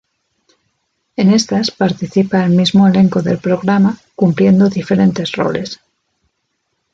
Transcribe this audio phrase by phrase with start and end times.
[1.15, 5.79] En estas participa el mismo elenco del programa, cumpliendo diferentes roles.